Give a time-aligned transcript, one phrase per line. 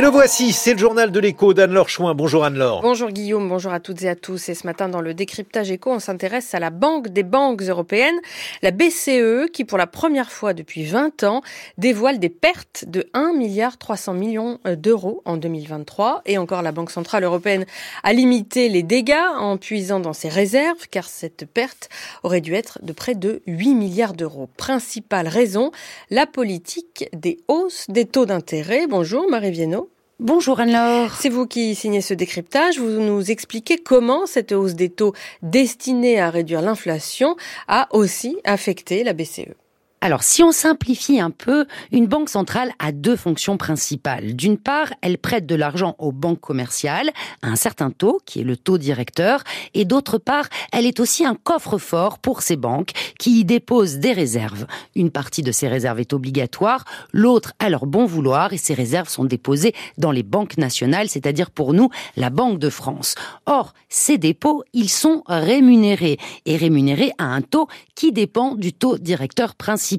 [0.00, 2.14] Et le voici, c'est le journal de l'écho d'Anne-Laure Chouin.
[2.14, 2.80] Bonjour Anne-Laure.
[2.80, 4.48] Bonjour Guillaume, bonjour à toutes et à tous.
[4.48, 8.18] Et ce matin, dans le décryptage écho, on s'intéresse à la Banque des banques européennes,
[8.62, 11.42] la BCE, qui pour la première fois depuis 20 ans
[11.76, 16.22] dévoile des pertes de 1 milliard 300 millions d'euros en 2023.
[16.24, 17.66] Et encore, la Banque centrale européenne
[18.02, 21.90] a limité les dégâts en puisant dans ses réserves, car cette perte
[22.22, 24.48] aurait dû être de près de 8 milliards d'euros.
[24.56, 25.72] Principale raison,
[26.08, 28.86] la politique des hausses des taux d'intérêt.
[28.86, 29.89] Bonjour Marie Viennot.
[30.22, 31.14] Bonjour Anne-Laure.
[31.14, 32.78] C'est vous qui signez ce décryptage.
[32.78, 37.36] Vous nous expliquez comment cette hausse des taux destinée à réduire l'inflation
[37.68, 39.54] a aussi affecté la BCE.
[40.02, 44.34] Alors, si on simplifie un peu, une banque centrale a deux fonctions principales.
[44.34, 47.10] D'une part, elle prête de l'argent aux banques commerciales
[47.42, 51.26] à un certain taux, qui est le taux directeur, et d'autre part, elle est aussi
[51.26, 54.66] un coffre-fort pour ces banques qui y déposent des réserves.
[54.94, 59.10] Une partie de ces réserves est obligatoire, l'autre à leur bon vouloir, et ces réserves
[59.10, 63.16] sont déposées dans les banques nationales, c'est-à-dire pour nous, la Banque de France.
[63.44, 68.96] Or, ces dépôts, ils sont rémunérés, et rémunérés à un taux qui dépend du taux
[68.96, 69.89] directeur principal.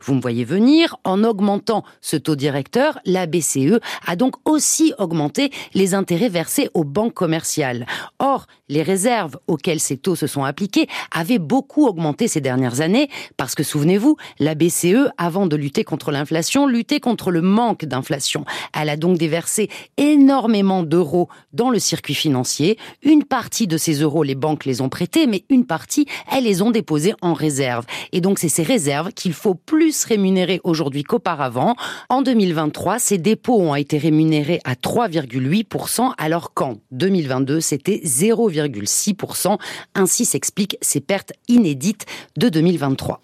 [0.00, 5.50] Vous me voyez venir, en augmentant ce taux directeur, la BCE a donc aussi augmenté
[5.74, 7.86] les intérêts versés aux banques commerciales.
[8.18, 13.08] Or, les réserves auxquelles ces taux se sont appliqués avaient beaucoup augmenté ces dernières années
[13.36, 18.44] parce que souvenez-vous, la BCE, avant de lutter contre l'inflation, luttait contre le manque d'inflation.
[18.78, 22.78] Elle a donc déversé énormément d'euros dans le circuit financier.
[23.02, 26.62] Une partie de ces euros, les banques les ont prêtés, mais une partie, elles les
[26.62, 27.84] ont déposés en réserve.
[28.12, 31.76] Et donc, c'est ces réserves qu'il faut plus rémunérer aujourd'hui qu'auparavant.
[32.08, 39.58] En 2023, ces dépôts ont été rémunérés à 3,8%, alors qu'en 2022, c'était 0,6%.
[39.94, 42.04] Ainsi s'expliquent ces pertes inédites
[42.36, 43.20] de 2023.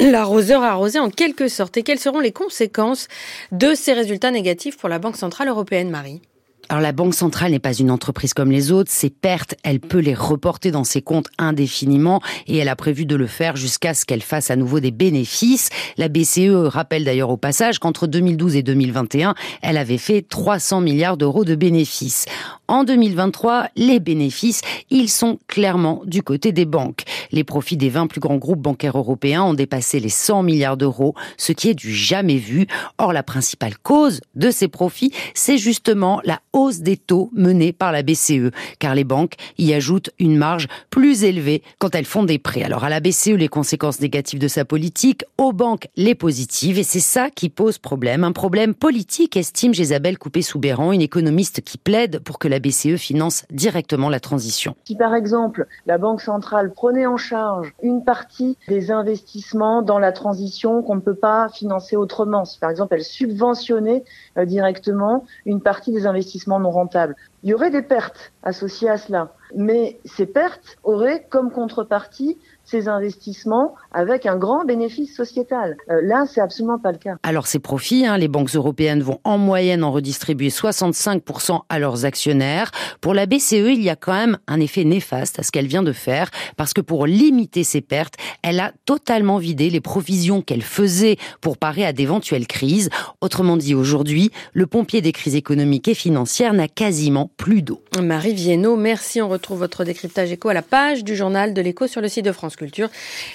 [0.00, 1.78] L'arroseur arrosé en quelque sorte.
[1.78, 3.08] Et quelles seront les conséquences
[3.50, 6.20] de ces résultats négatifs pour la Banque Centrale Européenne, Marie?
[6.70, 8.90] Alors la Banque centrale n'est pas une entreprise comme les autres.
[8.90, 13.16] Ses pertes, elle peut les reporter dans ses comptes indéfiniment et elle a prévu de
[13.16, 15.70] le faire jusqu'à ce qu'elle fasse à nouveau des bénéfices.
[15.96, 21.16] La BCE rappelle d'ailleurs au passage qu'entre 2012 et 2021, elle avait fait 300 milliards
[21.16, 22.26] d'euros de bénéfices.
[22.68, 27.04] En 2023, les bénéfices, ils sont clairement du côté des banques.
[27.32, 31.14] Les profits des 20 plus grands groupes bancaires européens ont dépassé les 100 milliards d'euros,
[31.36, 32.66] ce qui est du jamais vu.
[32.98, 37.92] Or, la principale cause de ces profits, c'est justement la hausse des taux menée par
[37.92, 42.38] la BCE, car les banques y ajoutent une marge plus élevée quand elles font des
[42.38, 42.62] prêts.
[42.62, 46.82] Alors à la BCE, les conséquences négatives de sa politique, aux banques, les positives, et
[46.82, 48.24] c'est ça qui pose problème.
[48.24, 53.44] Un problème politique, estime Isabelle Coupé-Soubéran, une économiste qui plaide pour que la BCE finance
[53.50, 54.74] directement la transition.
[54.84, 60.12] Si par exemple la Banque centrale prenait en charge une partie des investissements dans la
[60.12, 64.04] transition qu'on ne peut pas financer autrement, si par exemple elle subventionnait
[64.36, 67.16] euh, directement une partie des investissements non rentables.
[67.42, 72.38] Il y aurait des pertes associées à cela, mais ces pertes auraient comme contrepartie
[72.68, 75.76] ces investissements avec un grand bénéfice sociétal.
[75.90, 77.16] Euh, là, c'est absolument pas le cas.
[77.22, 82.04] Alors ces profits, hein, les banques européennes vont en moyenne en redistribuer 65% à leurs
[82.04, 82.70] actionnaires.
[83.00, 85.82] Pour la BCE, il y a quand même un effet néfaste à ce qu'elle vient
[85.82, 90.62] de faire, parce que pour limiter ces pertes, elle a totalement vidé les provisions qu'elle
[90.62, 92.90] faisait pour parer à d'éventuelles crises.
[93.22, 97.82] Autrement dit, aujourd'hui, le pompier des crises économiques et financières n'a quasiment plus d'eau.
[98.02, 99.22] Marie Viennot, merci.
[99.22, 102.24] On retrouve votre décryptage éco à la page du journal de l'écho sur le site
[102.24, 102.88] de France Culture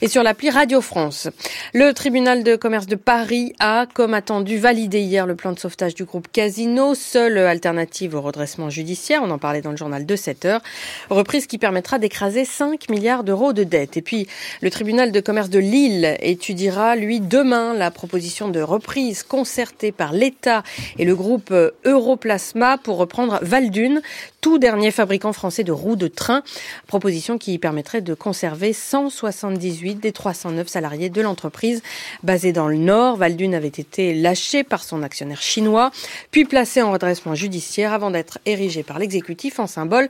[0.00, 1.28] et sur l'appli Radio France.
[1.74, 5.94] Le tribunal de commerce de Paris a, comme attendu, validé hier le plan de sauvetage
[5.94, 9.20] du groupe Casino, seule alternative au redressement judiciaire.
[9.22, 10.62] On en parlait dans le journal de 7 heures.
[11.10, 13.98] Reprise qui permettra d'écraser 5 milliards d'euros de dettes.
[13.98, 14.26] Et puis,
[14.62, 20.14] le tribunal de commerce de Lille étudiera, lui, demain, la proposition de reprise concertée par
[20.14, 20.62] l'État
[20.98, 21.52] et le groupe
[21.84, 24.00] Europlasma pour reprendre Valdune,
[24.40, 26.42] tout dernier fabricant français de roues de train.
[26.86, 31.82] Proposition qui permettrait de conserver 178 des 309 salariés de l'entreprise
[32.22, 33.16] basée dans le Nord.
[33.16, 35.90] Valdune avait été lâché par son actionnaire chinois,
[36.30, 40.08] puis placé en redressement judiciaire avant d'être érigé par l'exécutif en symbole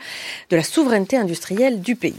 [0.50, 2.14] de la souveraineté industrielle du pays.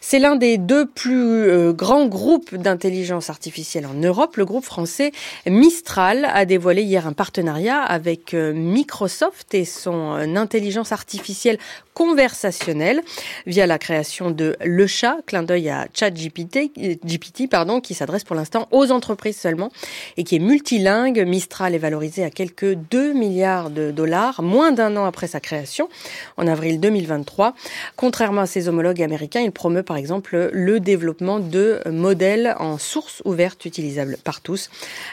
[0.00, 4.36] C'est l'un des deux plus euh, grands groupes d'intelligence artificielle en Europe.
[4.36, 5.12] Le groupe français
[5.46, 11.58] Mistral a dévoilé hier un partenariat avec euh, Microsoft et son euh, intelligence artificielle
[11.94, 12.89] conversationnelle
[13.46, 16.72] via la création de Le Chat, clin d'œil à ChatGPT,
[17.04, 19.70] GPT, pardon, qui s'adresse pour l'instant aux entreprises seulement
[20.16, 21.24] et qui est multilingue.
[21.26, 25.88] Mistral est valorisé à quelques 2 milliards de dollars, moins d'un an après sa création,
[26.36, 27.54] en avril 2023.
[27.96, 33.22] Contrairement à ses homologues américains, il promeut par exemple le développement de modèles en source
[33.24, 34.70] ouverte utilisables par tous.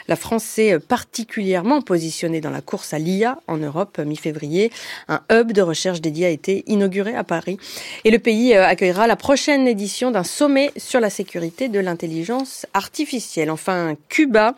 [0.08, 4.70] La France s'est particulièrement positionnée dans la course à l'IA en Europe mi-février.
[5.08, 7.58] Un hub de recherche dédié a été inauguré à Paris
[8.04, 13.50] et le pays accueillera la prochaine édition d'un sommet sur la sécurité de l'intelligence artificielle.
[13.50, 14.54] Enfin, Cuba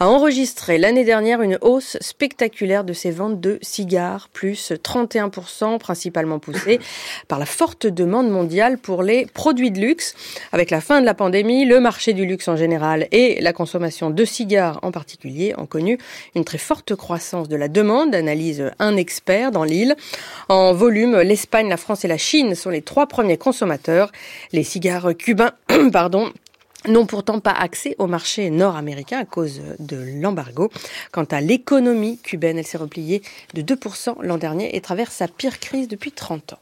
[0.00, 6.38] a enregistré l'année dernière une hausse spectaculaire de ses ventes de cigares, plus 31%, principalement
[6.38, 6.80] poussée
[7.28, 10.14] par la forte demande mondiale pour les produits de luxe.
[10.52, 14.10] Avec la fin de la pandémie, le marché du luxe en général et la consommation
[14.10, 15.98] de cigares en particulier ont connu
[16.34, 19.96] une très forte croissance de la demande, analyse un expert dans l'île.
[20.48, 24.12] En volume, l'Espagne, la France et la Chine sont les trois premiers consommateurs.
[24.52, 25.52] Les cigares cubains,
[25.92, 26.32] pardon,
[26.86, 30.70] n'ont pourtant pas accès au marché nord-américain à cause de l'embargo.
[31.12, 33.22] Quant à l'économie cubaine, elle s'est repliée
[33.54, 36.58] de 2% l'an dernier et traverse sa pire crise depuis 30 ans.